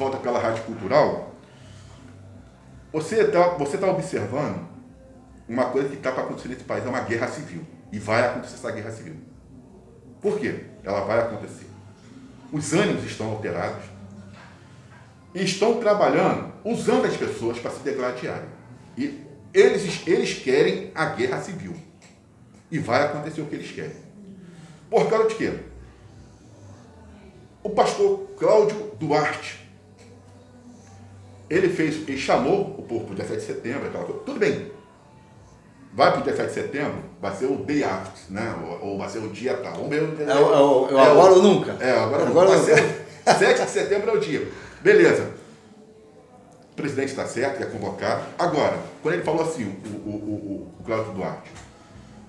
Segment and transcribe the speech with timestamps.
[0.00, 1.34] volta pela Rádio Cultural,
[2.90, 4.66] você está você tá observando
[5.46, 7.66] uma coisa que está para acontecer nesse país, é uma guerra civil.
[7.92, 9.16] E vai acontecer essa guerra civil.
[10.22, 10.64] Por quê?
[10.82, 11.66] Ela vai acontecer.
[12.52, 13.84] Os ânimos estão alterados.
[15.34, 18.48] E estão trabalhando, usando as pessoas para se degladiarem.
[18.96, 21.74] E eles, eles querem a guerra civil.
[22.70, 23.96] E vai acontecer o que eles querem.
[24.88, 25.52] Por causa de quê?
[27.62, 29.69] O pastor Cláudio Duarte,
[31.50, 34.20] ele fez, ele chamou o povo para o dia 7 de setembro, aquela coisa.
[34.24, 34.70] Tudo bem.
[35.92, 38.54] Vai para o dia 7 de setembro, vai ser o day after, né?
[38.64, 39.72] Ou, ou vai ser o dia tal.
[39.74, 40.28] Vamos ver.
[40.28, 41.76] É, o, é o, é o é agora ou nunca.
[41.80, 42.76] É, agora, agora vai nunca.
[42.76, 44.46] ser 7 de setembro é o dia.
[44.80, 45.28] Beleza.
[46.70, 48.28] O presidente está certo, quer convocar.
[48.38, 51.50] Agora, quando ele falou assim, o, o, o, o Cláudio Duarte,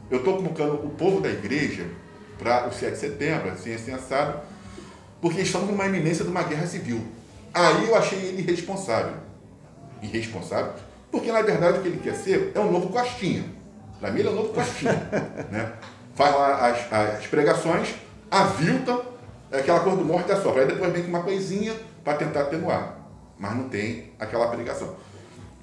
[0.09, 1.85] eu estou convocando o povo da igreja
[2.39, 4.39] para o 7 de setembro, assim, assim, assado,
[5.21, 7.01] porque estamos numa iminência de uma guerra civil.
[7.53, 9.15] Aí eu achei ele irresponsável.
[10.01, 10.73] Irresponsável,
[11.11, 13.45] porque na verdade o que ele quer ser é um novo Costinha.
[13.99, 15.09] Para mim ele é um novo Costinha.
[15.51, 15.73] né?
[16.15, 17.95] Faz lá as, as pregações,
[18.29, 19.01] avilta,
[19.51, 20.61] é aquela cor do morte da sopra.
[20.61, 22.97] Aí depois vem com uma coisinha para tentar atenuar.
[23.37, 24.95] Mas não tem aquela pregação.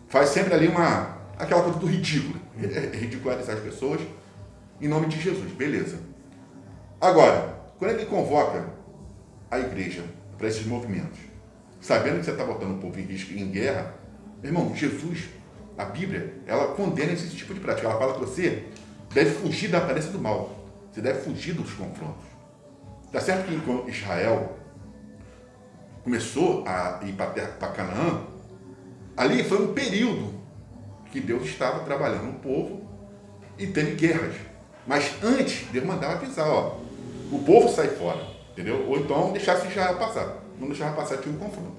[0.08, 1.16] Faz sempre ali uma.
[1.38, 2.38] aquela coisa do ridículo.
[2.92, 4.00] Ridicularizar as pessoas
[4.80, 5.52] em nome de Jesus.
[5.52, 6.00] Beleza.
[7.00, 8.66] Agora, quando ele convoca
[9.50, 10.04] a igreja
[10.36, 11.18] para esses movimentos,
[11.80, 13.94] sabendo que você está botando o povo em risco em guerra,
[14.42, 15.28] irmão, Jesus,
[15.76, 17.86] a Bíblia, ela condena esse tipo de prática.
[17.86, 18.64] Ela fala que você
[19.12, 20.58] deve fugir da aparência do mal.
[20.92, 22.24] Você deve fugir dos confrontos.
[23.04, 24.56] Está certo que quando Israel
[26.02, 28.22] começou a ir para Canaã,
[29.16, 30.34] ali foi um período
[31.12, 32.86] que Deus estava trabalhando no povo
[33.56, 34.34] e teve guerras.
[34.86, 36.78] Mas antes, Deus mandava avisar, ó,
[37.30, 38.86] o povo sai fora, entendeu?
[38.88, 40.47] Ou então deixasse Israel passar.
[40.60, 41.72] Não deixava passar, tinha um confronto.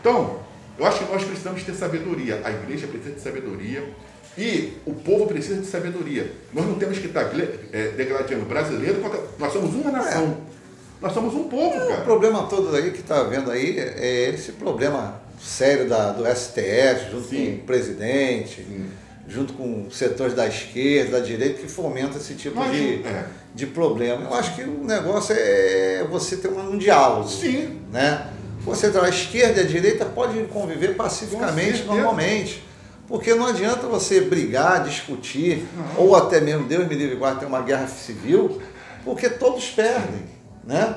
[0.00, 0.40] Então,
[0.78, 2.40] eu acho que nós precisamos ter sabedoria.
[2.44, 3.88] A igreja precisa de sabedoria
[4.36, 6.32] e o povo precisa de sabedoria.
[6.52, 7.30] Nós não temos que estar
[7.72, 9.20] é, degradando brasileiro contra.
[9.38, 10.38] Nós somos uma nação.
[10.50, 10.54] É.
[11.00, 12.00] Nós somos um povo, é, cara.
[12.00, 17.10] O problema todo aí que está vendo aí é esse problema sério da, do STF,
[17.10, 17.46] junto Sim.
[17.46, 18.62] com o presidente.
[18.62, 18.86] Sim
[19.28, 23.26] junto com setores da esquerda, da direita, que fomenta esse tipo de, é.
[23.54, 24.24] De problema.
[24.24, 27.28] Eu acho que o negócio é você ter um, um diálogo.
[27.28, 27.80] Sim.
[27.92, 28.26] Né?
[28.62, 32.64] Você a esquerda e a direita podem conviver pacificamente, normalmente.
[33.06, 36.04] Porque não adianta você brigar, discutir, não.
[36.04, 38.62] ou até mesmo, Deus me livre, igual ter uma guerra civil,
[39.04, 40.34] porque todos perdem.
[40.64, 40.94] Né?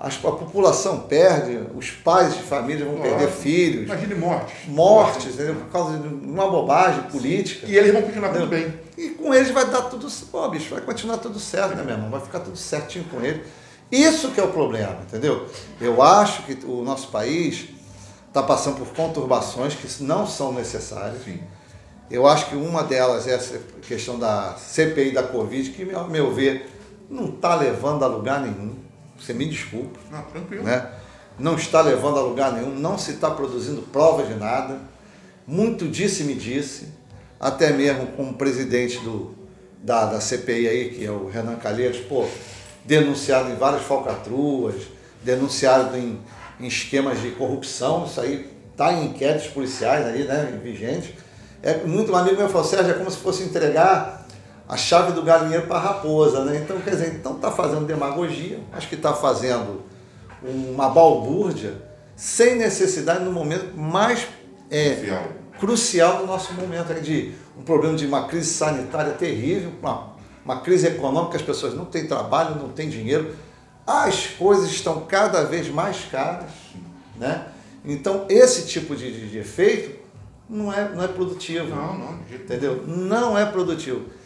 [0.00, 3.86] a população perde, os pais de família vão perder filhos.
[3.86, 4.54] Imagine mortes.
[4.68, 5.56] Mortes, entendeu?
[5.56, 7.66] por causa de uma bobagem política.
[7.66, 8.72] E eles vão continuar tudo bem.
[8.96, 10.08] E com eles vai dar tudo.
[10.30, 12.10] Pô, bicho, vai continuar tudo certo, né, meu irmão?
[12.10, 13.44] Vai ficar tudo certinho com ele.
[13.92, 15.46] Isso que é o problema, entendeu?
[15.80, 17.68] Eu acho que o nosso país
[18.26, 21.22] está passando por conturbações que não são necessárias.
[21.24, 21.40] Sim.
[22.10, 26.32] Eu acho que uma delas é essa questão da CPI da Covid, que, ao meu
[26.32, 26.70] ver,
[27.08, 28.88] não está levando a lugar nenhum
[29.18, 29.98] você me desculpa.
[30.10, 30.62] Não, tranquilo.
[30.62, 30.90] Né?
[31.38, 34.80] Não está levando a lugar nenhum, não se está produzindo provas de nada.
[35.46, 36.88] Muito disse-me disse,
[37.40, 39.34] até mesmo com o presidente do,
[39.82, 42.26] da, da CPI aí, que é o Renan Calheiros, pô,
[42.84, 44.74] denunciado em várias falcatruas,
[45.22, 46.20] denunciado em,
[46.58, 51.10] em esquemas de corrupção, isso aí está em inquéritos policiais aí, né, vigentes.
[51.62, 54.26] É, muito um amigo meu falou, Sérgio, é como se fosse entregar
[54.68, 56.58] a chave do galinheiro para a raposa, né?
[56.58, 59.82] Então, quer dizer, então está fazendo demagogia, acho que está fazendo
[60.42, 61.74] uma balbúrdia
[62.14, 64.26] sem necessidade no momento mais
[64.70, 64.94] é,
[65.58, 66.18] crucial.
[66.18, 70.12] do nosso momento, de um problema de uma crise sanitária terrível, uma,
[70.44, 73.34] uma crise econômica, as pessoas não têm trabalho, não têm dinheiro,
[73.86, 76.50] as coisas estão cada vez mais caras,
[77.16, 77.46] né?
[77.84, 79.98] Então, esse tipo de, de, de efeito
[80.48, 81.74] não é, não é produtivo.
[81.74, 82.18] Não, não.
[82.30, 82.84] Entendeu?
[82.86, 84.18] Não é produtivo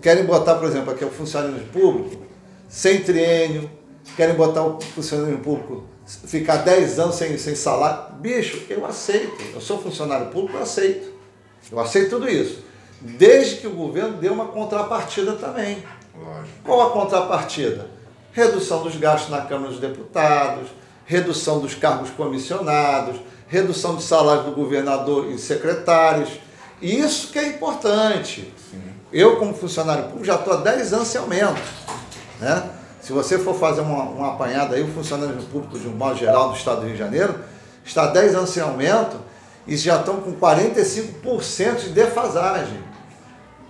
[0.00, 2.24] querem botar, por exemplo, aqui o funcionário público
[2.68, 3.70] sem triênio,
[4.16, 5.84] querem botar o funcionário público
[6.26, 8.14] ficar 10 anos sem, sem salário.
[8.14, 9.42] Bicho, eu aceito.
[9.54, 11.12] Eu sou funcionário público, eu aceito.
[11.70, 12.64] Eu aceito tudo isso.
[13.00, 15.82] Desde que o governo dê uma contrapartida também.
[16.18, 16.58] Lógico.
[16.64, 17.88] Qual a contrapartida?
[18.32, 20.68] Redução dos gastos na Câmara dos Deputados,
[21.04, 26.30] redução dos cargos comissionados, redução de salário do governador e secretários.
[26.80, 28.52] Isso que é importante.
[28.70, 28.82] Sim.
[29.12, 31.60] Eu, como funcionário público, já estou há 10 anos sem aumento.
[32.38, 32.70] Né?
[33.00, 36.50] Se você for fazer uma, uma apanhada aí, o funcionário público, de um modo geral,
[36.50, 37.34] do Estado do Rio de Janeiro,
[37.84, 39.16] está há 10 anos sem aumento
[39.66, 42.78] e já estão com 45% de defasagem.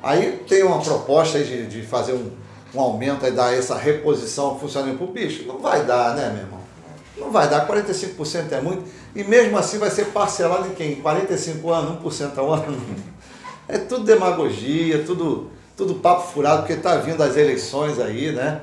[0.02, 2.30] Aí tem uma proposta de, de fazer um,
[2.74, 5.28] um aumento e dar essa reposição ao funcionário público.
[5.28, 6.60] Bicho, não vai dar, né, meu irmão?
[7.16, 8.84] Não vai dar, 45% é muito.
[9.14, 10.96] E mesmo assim vai ser parcelado em quem?
[10.96, 12.76] 45 anos, 1% ao ano?
[13.68, 18.62] É tudo demagogia, tudo, tudo papo furado, porque está vindo as eleições aí, né?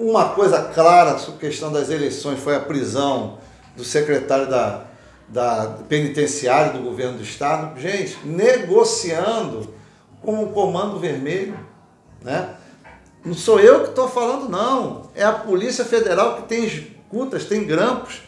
[0.00, 3.36] Uma coisa clara sobre a questão das eleições foi a prisão
[3.76, 4.84] do secretário da,
[5.28, 7.78] da penitenciário do governo do estado.
[7.78, 9.74] Gente, negociando
[10.22, 11.54] com o Comando Vermelho,
[12.22, 12.54] né?
[13.22, 15.10] Não sou eu que estou falando, não.
[15.14, 18.22] É a Polícia Federal que tem escutas, tem grampos.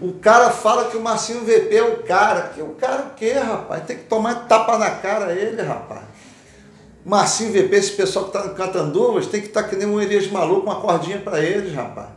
[0.00, 2.48] O cara fala que o Marcinho VP é o cara.
[2.48, 3.84] Que o cara o quê, rapaz?
[3.84, 6.02] Tem que tomar tapa na cara ele, rapaz.
[7.06, 10.00] Marcinho VP, esse pessoal que está no Catanduvas, tem que estar tá que nem um
[10.00, 12.08] Elias maluco, uma cordinha para eles, rapaz.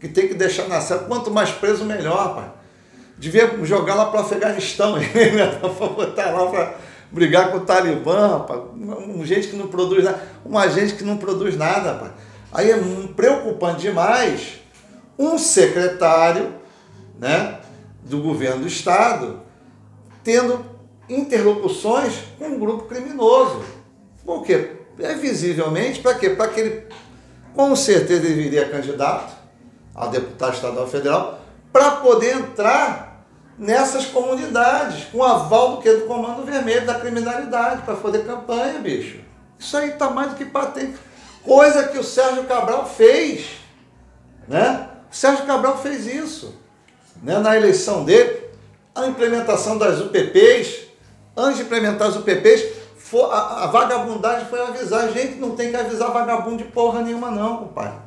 [0.00, 1.04] Que tem que deixar na cela.
[1.04, 2.48] Quanto mais preso, melhor, rapaz.
[3.16, 5.06] Devia jogar lá para o Afeganistão, né?
[5.60, 6.74] para botar lá para
[7.12, 8.60] brigar com o Talibã, rapaz.
[8.74, 10.20] Um gente que não produz nada.
[10.44, 12.12] Uma gente que não produz nada, rapaz.
[12.52, 12.78] Aí é
[13.14, 14.54] preocupante demais
[15.16, 16.54] um secretário
[17.20, 17.60] né,
[18.02, 19.42] do governo do Estado
[20.24, 20.64] tendo
[21.08, 23.73] interlocuções com um grupo criminoso.
[24.24, 24.72] Por quê?
[24.98, 26.30] É visivelmente para quê?
[26.30, 26.86] Para que ele,
[27.54, 29.32] com certeza, deveria candidato
[29.94, 31.40] a deputado estadual federal
[31.72, 33.26] para poder entrar
[33.58, 35.92] nessas comunidades, com aval do que?
[35.92, 39.18] Do Comando Vermelho, da criminalidade, para fazer campanha, bicho.
[39.58, 40.96] Isso aí está mais do que patente.
[41.42, 43.46] Coisa que o Sérgio Cabral fez,
[44.48, 44.88] né?
[45.10, 46.54] O Sérgio Cabral fez isso.
[47.22, 47.38] Né?
[47.38, 48.44] Na eleição dele,
[48.94, 50.88] a implementação das UPPs,
[51.36, 52.64] antes de implementar as UPPs,
[53.14, 55.08] for, a, a, vagabundagem foi avisar.
[55.12, 57.98] Gente, não tem que avisar vagabundo de porra nenhuma, não, compadre.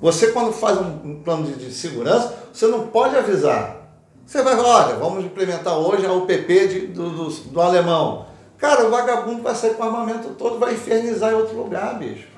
[0.00, 3.76] Você, quando faz um, um plano de, de, segurança, você não pode avisar.
[4.24, 8.26] Você vai falar, olha, vamos implementar hoje a UPP de, do, do, do alemão.
[8.56, 12.28] Cara, o vagabundo vai sair com o armamento todo, vai infernizar em outro lugar, bicho.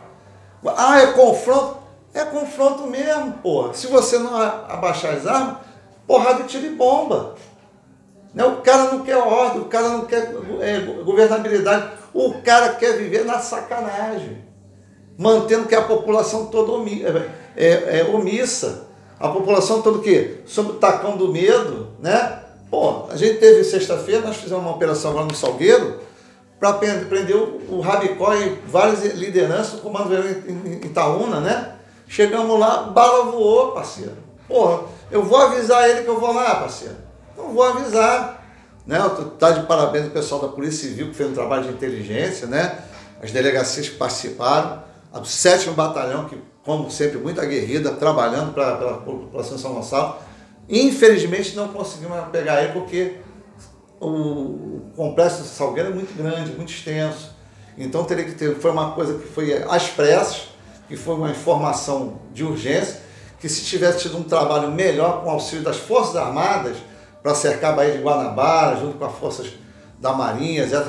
[0.76, 1.76] Ah, é confronto.
[2.12, 3.74] É confronto mesmo, porra.
[3.74, 5.58] Se você não abaixar as armas,
[6.06, 7.34] porrada de tiro e bomba.
[8.36, 8.44] Né?
[8.44, 10.30] O cara não quer ordem, o cara não quer
[10.60, 11.88] é, governabilidade.
[12.12, 14.44] O cara quer viver na sacanagem,
[15.16, 18.88] mantendo que a população toda é, é, é omissa.
[19.18, 20.42] A população toda o quê?
[20.44, 22.42] Sob o tacão do medo, né?
[22.70, 26.00] Pô, a gente teve sexta-feira, nós fizemos uma operação lá no Salgueiro
[26.60, 31.72] para prender o Rabicó e várias lideranças do Comando em Itaúna, né?
[32.06, 34.12] Chegamos lá, bala voou, parceiro.
[34.46, 34.80] Porra,
[35.10, 37.05] eu vou avisar ele que eu vou lá, parceiro.
[37.36, 38.44] Não vou avisar.
[38.86, 38.98] Né?
[39.38, 42.78] Tá de parabéns o pessoal da Polícia Civil que fez um trabalho de inteligência, né?
[43.20, 48.74] As delegacias que participaram, a do 7 Batalhão, que, como sempre, muito aguerrida, trabalhando para
[48.74, 50.16] a população de São Gonçalo.
[50.68, 53.16] Infelizmente não conseguimos pegar ele porque
[54.00, 57.34] o complexo de Salgueiro é muito grande, muito extenso.
[57.78, 60.48] Então teria que ter, foi uma coisa que foi às pressas,
[60.88, 63.00] que foi uma informação de urgência,
[63.40, 66.76] que se tivesse tido um trabalho melhor com o auxílio das Forças Armadas
[67.26, 69.48] para cercar a Baía de Guanabara, junto com as forças
[69.98, 70.84] da Marinha, etc.,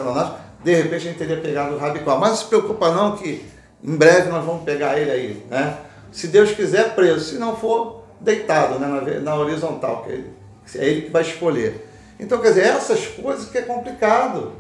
[0.63, 2.15] de repente a gente teria pegado o Rabicó.
[2.15, 3.43] Mas não se preocupa não que
[3.83, 5.79] em breve nós vamos pegar ele aí, né?
[6.11, 7.21] Se Deus quiser, preso.
[7.21, 8.85] Se não for, deitado né?
[8.85, 10.33] na, na horizontal, que é ele,
[10.75, 11.89] é ele que vai escolher.
[12.19, 14.53] Então, quer dizer, essas coisas que é complicado.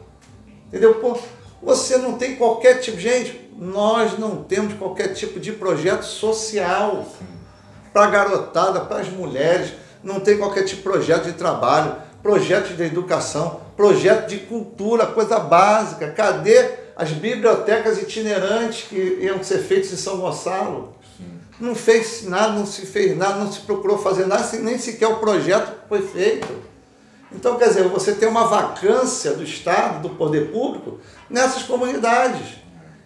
[0.67, 0.95] Entendeu?
[0.95, 1.15] Pô,
[1.61, 2.99] você não tem qualquer tipo.
[2.99, 7.05] Gente, nós não temos qualquer tipo de projeto social
[7.93, 9.73] para a garotada, para as mulheres.
[10.07, 11.93] Não tem qualquer tipo de projeto de trabalho,
[12.23, 16.09] projeto de educação, projeto de cultura, coisa básica.
[16.11, 20.95] Cadê as bibliotecas itinerantes que iam ser feitas em São Gonçalo?
[21.59, 25.17] Não fez nada, não se fez nada, não se procurou fazer nada, nem sequer o
[25.17, 26.47] projeto foi feito.
[27.29, 32.59] Então, quer dizer, você tem uma vacância do Estado, do poder público, nessas comunidades.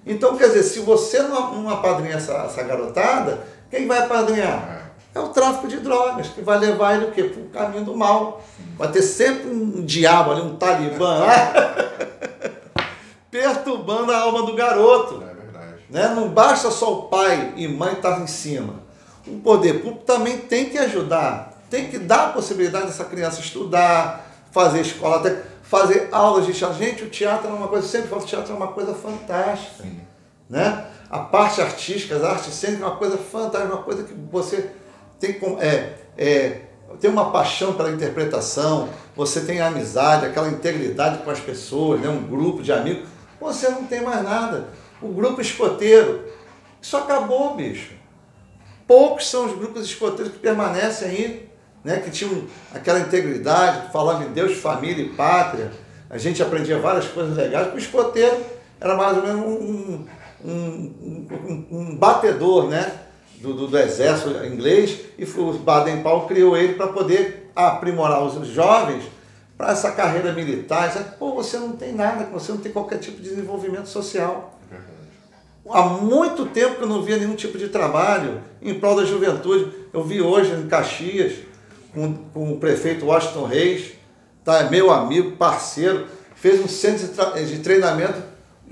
[0.06, 3.40] Então, quer dizer, se você não, não apadrinha essa, essa garotada,
[3.72, 4.81] quem vai apadrinhar?
[5.14, 7.24] É o tráfico de drogas, que vai levar ele o quê?
[7.24, 8.42] Para o caminho do mal.
[8.78, 11.54] Vai ter sempre um diabo ali, um talibã lá,
[13.30, 15.22] perturbando a alma do garoto.
[15.22, 15.76] É verdade.
[15.90, 16.08] Né?
[16.16, 18.76] Não basta só o pai e mãe estar em cima.
[19.28, 24.26] O poder público também tem que ajudar, tem que dar a possibilidade dessa criança estudar,
[24.52, 26.78] fazer escola até fazer aulas de teatro.
[26.78, 29.84] Gente, o teatro é uma coisa, sempre falo, o teatro é uma coisa fantástica.
[29.84, 30.02] Sim.
[30.50, 30.86] Né?
[31.10, 34.72] A parte artística, as artes cênicas é uma coisa fantástica, uma coisa que você
[35.22, 36.62] tem, é, é,
[37.00, 42.10] tem uma paixão pela interpretação, você tem amizade, aquela integridade com as pessoas, né?
[42.10, 43.08] um grupo de amigos.
[43.40, 44.68] Você não tem mais nada.
[45.02, 46.26] O grupo escoteiro,
[46.82, 47.94] isso acabou, bicho.
[48.88, 51.52] Poucos são os grupos escoteiros que permanecem aí
[51.84, 55.72] né, que tinham aquela integridade, que falavam em Deus, família e pátria.
[56.10, 57.74] A gente aprendia várias coisas legais.
[57.74, 58.38] O escoteiro
[58.80, 60.06] era mais ou menos um,
[60.44, 62.92] um, um, um batedor, né?
[63.42, 69.04] Do, do, do exército inglês e o Baden-Powell criou ele para poder aprimorar os jovens
[69.58, 70.92] para essa carreira militar.
[71.20, 74.58] Pô, você não tem nada, você não tem qualquer tipo de desenvolvimento social.
[75.70, 79.72] Há muito tempo que eu não via nenhum tipo de trabalho em prol da juventude.
[79.94, 81.34] Eu vi hoje em Caxias,
[81.94, 83.92] com, com o prefeito Washington Reis,
[84.44, 88.22] tá, meu amigo, parceiro, fez um centro de, de treinamento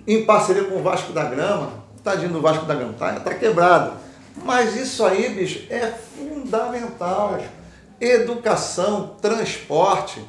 [0.07, 1.79] em parceria com o Vasco da Grama.
[2.03, 4.08] Tadinho do Vasco da Grama, tá, tá quebrado.
[4.43, 7.39] Mas isso aí, bicho, é fundamental.
[7.99, 10.23] Educação, transporte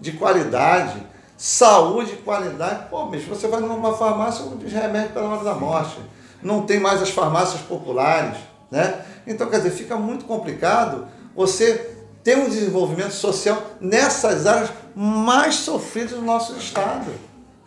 [0.00, 1.02] de qualidade,
[1.36, 2.88] saúde de qualidade.
[2.88, 5.98] Pô, bicho, você vai numa farmácia de remédio pela hora da morte.
[6.42, 8.36] Não tem mais as farmácias populares,
[8.70, 9.04] né?
[9.26, 16.12] Então, quer dizer, fica muito complicado você ter um desenvolvimento social nessas áreas mais sofridas
[16.12, 17.10] do nosso estado,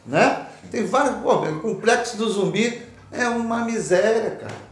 [0.06, 0.48] né?
[0.72, 4.70] Tem vários, pô, o complexo do zumbi é uma miséria, cara.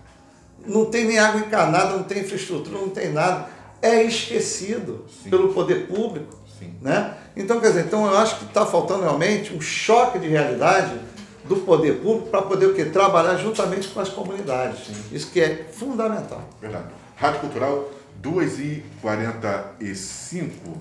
[0.66, 3.50] Não tem nem água encanada, não tem infraestrutura, não tem nada.
[3.82, 5.30] É esquecido Sim.
[5.30, 6.36] pelo poder público.
[6.60, 6.74] Sim.
[6.82, 7.14] Né?
[7.36, 11.00] Então, quer dizer, então eu acho que está faltando realmente um choque de realidade
[11.48, 12.86] do poder público para poder o quê?
[12.86, 14.88] trabalhar juntamente com as comunidades.
[14.88, 14.96] Sim.
[15.12, 16.42] Isso que é fundamental.
[16.60, 16.86] Verdade.
[17.16, 20.50] Rádio Cultural 2h45.